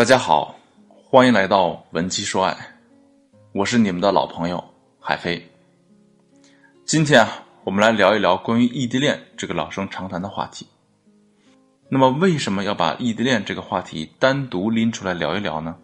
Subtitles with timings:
[0.00, 0.58] 大家好，
[1.04, 2.56] 欢迎来到文姬说爱，
[3.52, 4.64] 我是你们的老朋友
[4.98, 5.46] 海飞。
[6.86, 10.66] 今天啊，我们来聊一聊关于异地恋这个老生常谈的话题。
[11.90, 15.76] 那么，为什么要把异地恋这个话题单独拎出来聊一聊呢？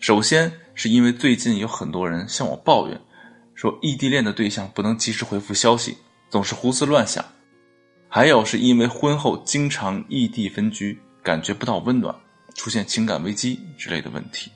[0.00, 3.00] 首先，是因为最近有很多人向我抱怨，
[3.54, 5.96] 说异地恋的对象不能及时回复消息，
[6.28, 7.22] 总是胡思乱想；
[8.08, 12.12] 还有是因为婚后经常异地分居，感觉不到温暖。
[12.54, 14.50] 出现情感危机之类的问题。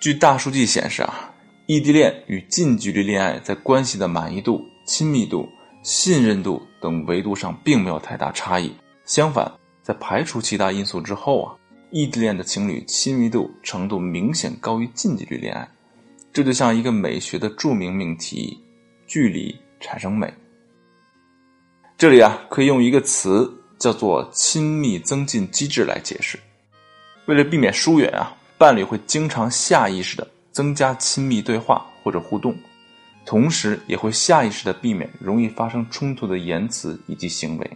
[0.00, 1.32] 据大数据显示啊，
[1.66, 5.48] 异地恋与近距离恋爱在关系的满意度、亲密度、
[5.82, 8.72] 信任度等维度上并没有太大差异。
[9.04, 11.56] 相反，在排除其他因素之后啊，
[11.90, 15.68] 异地恋的情侣亲密度程度明显高于近距离恋爱。
[16.32, 18.58] 这就像一个美学的著名命题：
[19.06, 20.32] 距离产生美。
[21.98, 26.38] 这里啊，可以用一个词叫做“亲密增进机制”来解释。
[27.30, 32.52] 为了避免疏远啊，伴侣会经常下意识的增加亲密对话或者互动，
[33.24, 37.70] 同时也会下意识的避免容易发生冲突的言辞以及行为。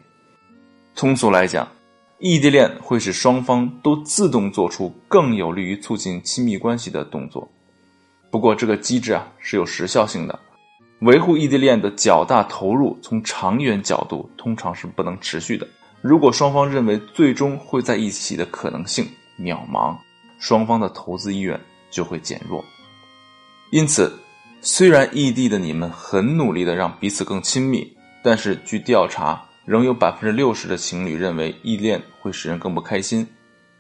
[0.96, 1.68] 通俗来讲，
[2.18, 7.48] 异地恋会使双方都自动做出更有利于促进亲密关系的动作。
[8.32, 10.36] 不过，这个机制啊是有时效性的，
[11.02, 15.64] 维护异地恋的较大投入，从长远角度通常是不能持续的。
[16.02, 19.96] 如果双方认为最终会在一起的可能性，渺茫，
[20.38, 22.64] 双方的投资意愿就会减弱。
[23.70, 24.12] 因此，
[24.60, 33.26] 虽然异地的你们很努力的让彼此更亲密，但是据调查，仍有百分之六十的情侣认为异恋会使人更不开心，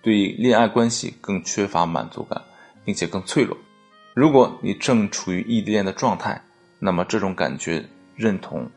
[0.02, 2.42] 对恋爱关系更缺乏满足感，
[2.84, 3.56] 并且更脆弱。
[4.14, 6.40] 如果你正处于异地恋的状态，
[6.78, 7.84] 那么这种感觉
[8.16, 8.68] 认同，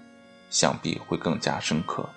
[0.50, 2.08] 想必会更加深刻。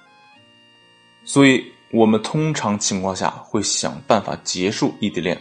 [1.25, 1.65] 所以。
[1.93, 5.37] 我们通常情况下会想办法结束异地恋，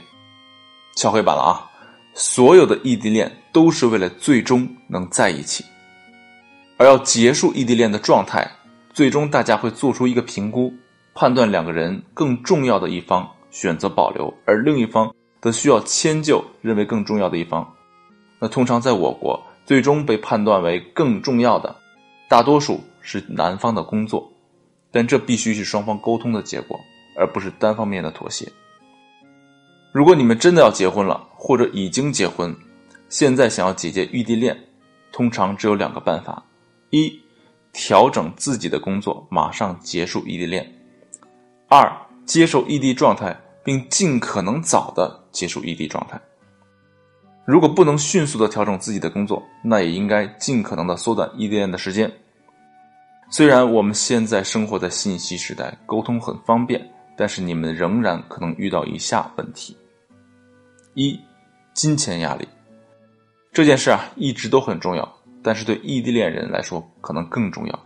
[0.95, 1.69] 敲黑板了啊！
[2.15, 5.63] 所有的异地恋都是为了最终能在一起，
[6.77, 8.49] 而要结束异地恋的状态，
[8.93, 10.73] 最终大家会做出一个评估，
[11.13, 17.65] 判断两个人更重要的一方选择保留，而另一方则需要迁就认为更重要的一方。
[18.39, 21.75] 那通常在我国，最终被判断为更重要的，
[22.27, 24.27] 大多数是男方的工作。
[24.91, 26.79] 但这必须是双方沟通的结果，
[27.17, 28.51] 而不是单方面的妥协。
[29.91, 32.55] 如果你们真的要结婚了，或者已经结婚，
[33.09, 34.57] 现在想要解决异地恋，
[35.11, 36.43] 通常只有两个办法：
[36.91, 37.19] 一，
[37.73, 40.63] 调整自己的工作，马上结束异地恋；
[41.67, 41.91] 二，
[42.25, 46.19] 接受异地状态，并尽可能早的结束异地状态。
[47.45, 52.11] 如果不能迅速的调整自己的工作，那也应该尽可能的缩短异地恋的时间。
[53.31, 56.83] 虽然我们现在生活在信息时代，沟通很方便，
[57.15, 59.77] 但是你们仍然可能遇到以下问题：
[60.95, 61.19] 一、
[61.75, 62.47] 金钱压力。
[63.53, 65.07] 这件事啊，一直都很重要，
[65.43, 67.79] 但是对异地恋人来说可能更重要。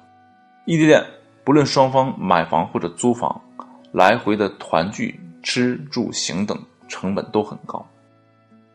[0.65, 1.05] 异地恋
[1.43, 3.41] 不论双方买房或者租房，
[3.91, 7.85] 来回的团聚、吃住行等成本都很高，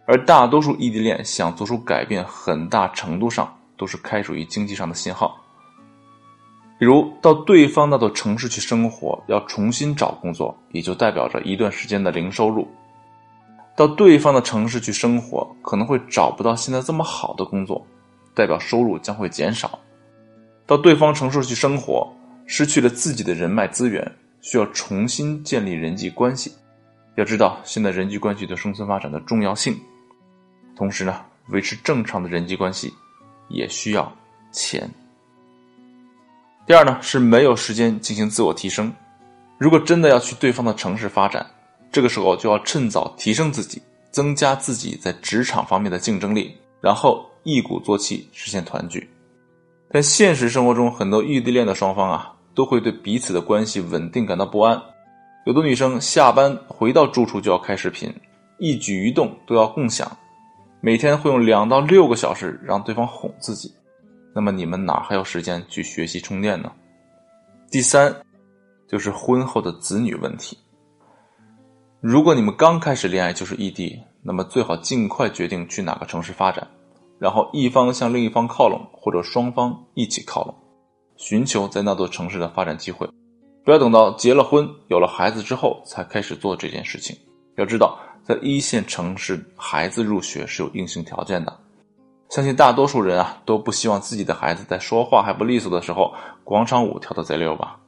[0.06, 5.42] 而大多数异地恋想做出改变，很大程度上都是开属于经济上的信号。
[6.78, 12.64] 比如到对方那座城市去生活，要重新找工作，也就代表着一段时间的零收入；
[13.74, 17.84] 到对方的城市去生活，可能会找不到现在这么好的工作，
[18.32, 19.68] 代表收入将会减少；
[20.66, 22.08] 到对方城市去生活，
[22.46, 26.52] 失去了自己的人脉资源，需要重新建立人际关系。
[27.16, 29.76] 要知道，现在人际关系对生存发展的重要性。
[30.76, 32.94] 同时呢，维持正常的人际关系，
[33.48, 34.12] 也需要
[34.52, 34.88] 钱。
[36.68, 38.92] 第二呢，是没有时间进行自我提升。
[39.56, 41.46] 如果真的要去对方的城市发展，
[41.90, 43.80] 这个时候就要趁早提升自己，
[44.10, 49.08] 增加自己在职场方面的竞争力，然后一鼓作气实现团聚。
[49.90, 54.78] 但现实生活中，很多异地恋的双方啊，都会对彼此的关系稳定感到不安。
[55.46, 58.14] 有的女生下班回到住处就要开视频，
[58.58, 60.06] 一举一动都要共享，
[60.82, 63.72] 每天会用两到六个小时让对方哄自己。
[64.38, 66.70] 那么你们哪还有时间去学习充电呢？
[67.72, 68.14] 第三，
[68.86, 70.56] 就是婚后的子女问题。
[72.00, 76.64] 如果你们刚开始恋爱就是异地，那么最好尽快决定去哪个城市发展，
[77.18, 80.54] 然后一方向另一方靠拢，或者双方一起靠拢，
[81.16, 83.10] 寻求在那座城市的发展机会。
[83.64, 87.18] 不要等到结了婚、有了孩子之后才开始做这件事情。
[87.56, 91.58] 要知道，在一线城市，孩子入学是有硬性条件的。
[92.28, 96.14] 相信大多数人啊都不希望自己的孩子在说话还不利索的时候
[96.44, 97.78] 广场舞跳得贼溜吧？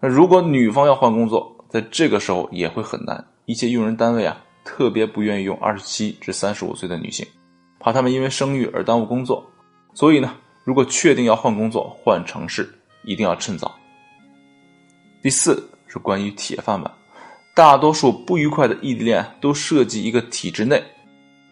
[0.00, 3.24] 那如果女方要换工作，在这个时候也会很难。
[3.46, 7.26] 一些用人单位啊特别不愿意用二十七至三十五岁的女性，
[7.80, 9.42] 怕她们因为生育而耽误工作。
[9.94, 10.34] 所以呢，
[10.64, 12.68] 如果确定要换工作、换城市，
[13.02, 13.74] 一定要趁早。
[15.22, 16.92] 第四是关于铁饭碗，
[17.54, 20.80] 大多数不愉快的异地恋都涉及一个体制内，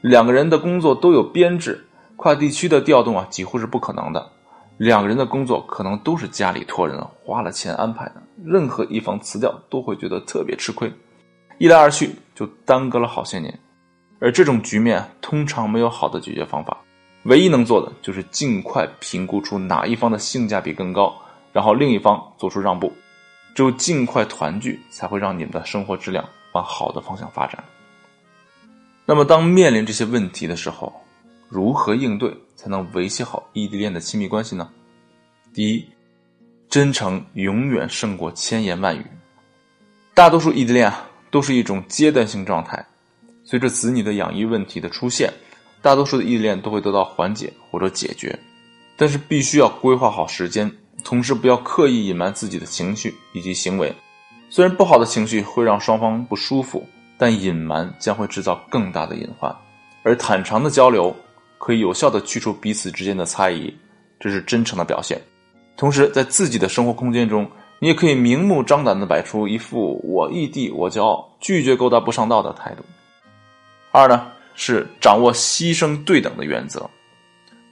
[0.03, 1.85] 两个人的工作都有编制，
[2.17, 4.31] 跨地区的调动啊几乎是不可能的。
[4.79, 10.93] 两个人的工作可能都是家里托人花了钱安排的，任何一方辞掉都会觉得特别吃亏，
[11.59, 13.59] 一来二去就耽搁了好些年。
[14.21, 16.77] 而这种局面通常没有好的解决方法，
[17.25, 21.15] 唯一能做的就是尽快评估出哪一方的性价比更高，
[21.53, 22.93] 然后另一方做出让步。
[23.55, 26.23] 只有尽快团聚，才会让你们的生活质量
[26.53, 27.65] 往好的方向发展。
[29.07, 30.93] 那么，当面临这些问题的时候，
[31.49, 34.69] 如何应对才能维系好异地恋的亲密关系呢？
[35.55, 35.89] 第一，
[36.69, 39.05] 真诚永远胜过千言万语。
[40.15, 42.85] 大多数异地恋啊，都是一种阶段性状态。
[43.45, 45.33] 随着子女的养育问题的出现，
[45.81, 48.37] 大多数的异地恋都会得到缓解或者解决，
[48.97, 50.71] 但是必须要规划好时间。
[51.05, 53.95] 同时，不要刻意隐瞒自己的情绪以及行为。
[54.51, 56.85] 虽然不好的情绪会让双方不舒服，
[57.17, 59.55] 但隐瞒将会制造更大的隐患。
[60.03, 61.15] 而坦诚的交流
[61.59, 63.75] 可以有效的去除彼此之间的猜疑，
[64.19, 65.21] 这是真诚的表现。
[65.77, 67.49] 同时，在自己的生活空间中，
[67.79, 72.85] 你也可以明目张胆的摆出一副“我异地我骄傲，拒绝勾搭不上道”的态度。
[73.93, 76.89] 二呢，是掌握牺牲对等的原则。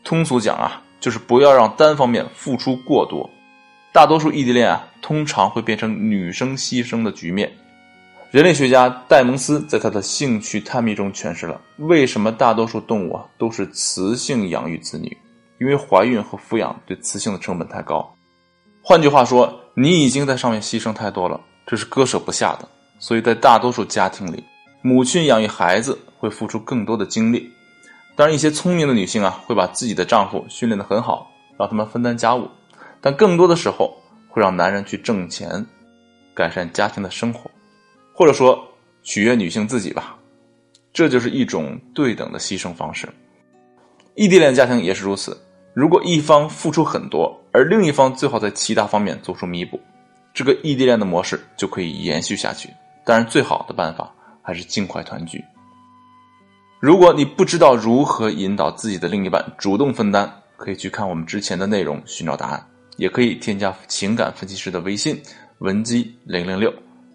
[0.02, 0.80] 通俗讲啊。
[1.00, 3.28] 就是不要让单方面付出过多，
[3.92, 7.52] 大多数异地恋啊，通常会变成女生牺牲的局面。
[8.34, 15.16] 人类学家戴蒙斯在他的兴趣探秘中诠释了为什么大多数动物啊都是雌性养育子女，
[15.60, 18.12] 因为怀孕和抚养对雌性的成本太高。
[18.82, 22.68] 换句话说，你已经在上面牺牲太多了，这是割舍不下的。
[22.98, 24.42] 所以在大多数家庭里，
[24.82, 27.48] 母亲养育孩子会付出更多的精力。
[28.16, 32.48] 当然，一些聪明的女性啊，会把自己的丈夫训练得很好，让他们分担家务，
[33.00, 33.96] 但更多的时候
[34.28, 35.64] 会让男人去挣钱，
[36.34, 37.48] 改善家庭的生活，
[38.14, 38.66] 或者说
[39.02, 40.16] 取悦女性自己吧。
[40.92, 43.08] 这就是一种对等的牺牲方式。
[44.14, 45.36] 异地恋家庭也是如此，
[45.74, 49.80] 如果一方付出很多，而另一方最好在其他方面做出弥补，
[50.32, 52.70] 这个异地恋的模式就可以延续下去。
[53.04, 54.08] 当然，最好的办法
[54.40, 55.44] 还是尽快团聚。
[56.78, 62.66] 如果你不知道如何引导自己的另一半主动分担，可以去看我们之前的内容寻找答案，
[62.98, 65.20] 也可以添加情感分析师的微信
[65.58, 66.72] 文姬零零六，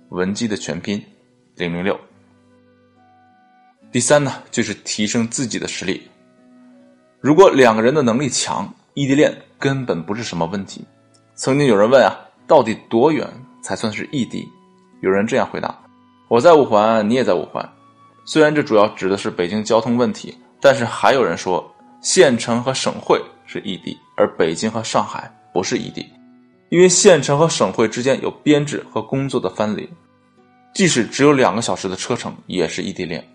[0.10, 1.04] 文姬的全拼
[1.56, 2.00] 零零六。
[3.92, 6.02] 第三呢，就是提升自己的实力。
[7.20, 10.84] 如果两个人的能力强，异地恋根本不是什么问题。
[11.36, 12.16] 曾经有人问啊，
[12.48, 13.28] 到底多远
[13.62, 14.48] 才算是异地？
[15.02, 15.78] 有人这样回答：
[16.28, 17.68] 我在五环，你也在五环。
[18.26, 26.06] 虽然这主要指的是北京交通问题，但是还有人说县城和省会是异地，而北京和上海不是异地，
[26.70, 29.90] 因为县城和省会之间有编制和工作的分离，
[30.74, 33.28] 即使只有两个小时的车程也是异地恋。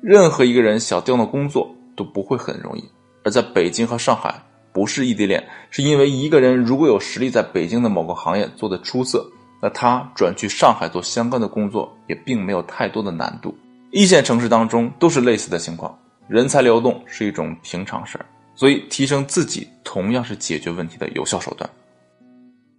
[0.00, 2.82] 任何一个人想调动工作都不会很容易，
[3.22, 4.34] 而在北京和上海
[4.72, 9.30] 不是异地恋，是因为一个人如果有实力在北京的某个行业做得出色，
[9.60, 13.54] 那他转去上海做相关的工作也并没有太多的难度。
[13.90, 15.94] 一线城市当中都是类似的情况，
[16.28, 21.68] 人才流动是一种平常事儿，所以提升自己同样是解决问题的有效手段。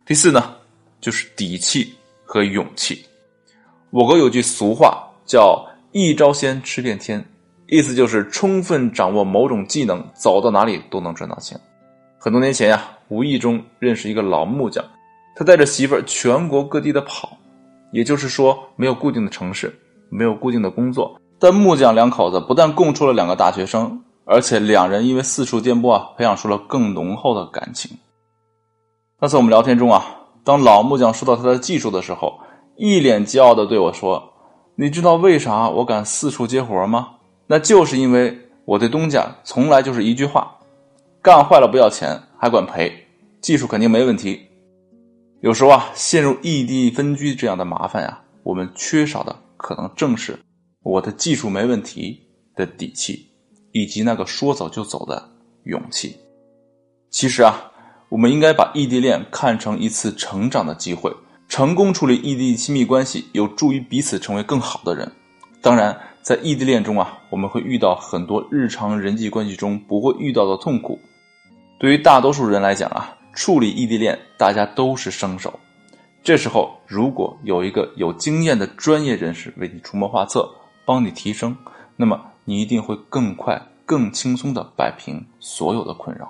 [0.06, 0.56] 第四呢，
[1.00, 1.94] 就是底气
[2.26, 3.06] 和勇气。
[3.90, 7.24] 我国有句俗话叫“一招鲜吃遍天”，
[7.68, 11.60] 意思就是充分掌握某种技能，走到哪里都能赚到钱。
[12.18, 14.84] 很多年前呀，无意中认识一个老木匠，
[15.36, 17.38] 他带着媳妇儿全国各地的跑，
[17.92, 19.74] 也就是说没有固定的城市。
[20.14, 27.98] 没有固定的工作，但木匠两口子不但供出了两个大学生，而且两人因为四处颠簸啊，培养出了更浓厚的感情。
[29.24, 30.04] 那次我们聊天中啊，
[30.44, 32.40] 当老木匠说到他的技术的时候，
[32.76, 34.34] 一脸骄傲的对我说
[34.74, 37.10] ：“你知道为啥我敢四处接活吗？
[37.46, 38.36] 那就是因为
[38.66, 40.58] 我对东家从来就是一句话，
[41.22, 42.92] 干坏了不要钱，还管赔，
[43.42, 44.42] 技术肯定没问题。
[45.42, 50.36] 有时候啊，陷入异地分居这样的麻烦呀，我们缺少的。”可能正是
[50.82, 52.20] 我的技术没问题
[52.56, 53.30] 的底气，
[53.72, 55.24] 以及那个说走就走的
[55.66, 56.18] 勇气。
[57.12, 57.71] 其实啊，
[58.12, 61.16] 我们应该把异地恋看成一次成长的机会，
[61.48, 65.10] 成功处理异地亲密关系，有助于彼此成为更好的人。
[65.62, 71.00] 当然，在异地恋中啊，我们会遇到很多日常人际关系中不会遇到的痛苦。
[71.80, 75.58] 对于大多数人来讲啊，处理异地恋，大家都是生手。
[76.22, 80.50] 这时候，如果有一个有经验的专业人士为你出谋划策，
[80.84, 81.56] 帮你提升，
[81.96, 86.30] 那么你一定会更快、更轻松的摆平所有的困扰，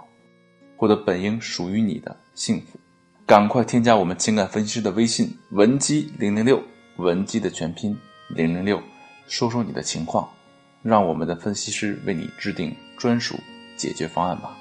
[0.81, 2.79] 获得本应属于你的幸福。
[3.27, 6.59] 赶快添加我们情感分析师的微信文姬零零六，
[6.97, 7.95] 文姬的全拼
[8.29, 8.81] 零零六，
[9.27, 10.27] 说说你的情况，
[10.81, 13.35] 让我们的分析师为你制定专属
[13.77, 14.57] 解决方案吧。